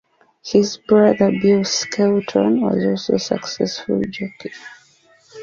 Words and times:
His 0.43 0.77
brother 0.77 1.31
Bill 1.43 1.63
Skelton 1.63 2.61
was 2.61 2.83
also 2.83 3.13
a 3.13 3.19
successful 3.19 4.01
jockey. 4.09 4.49